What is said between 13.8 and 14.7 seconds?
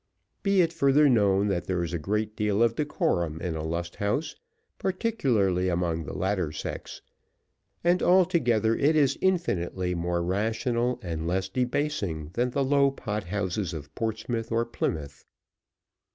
Portsmouth or